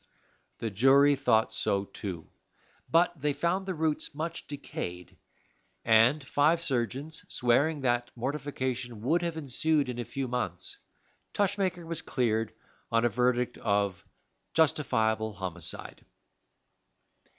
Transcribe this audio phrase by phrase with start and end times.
[0.57, 2.27] The jury thought so, too,
[2.89, 5.15] but they found the roots much decayed;
[5.85, 10.77] and five surgeons swearing that mortification would have ensued in a few months,
[11.33, 12.51] Tushmaker was cleared
[12.91, 14.03] on a verdict of
[14.55, 16.03] "justifiable homicide."